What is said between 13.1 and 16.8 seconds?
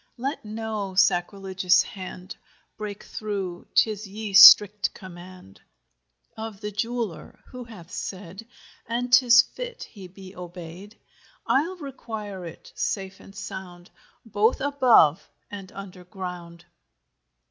and sound Both above and under ground.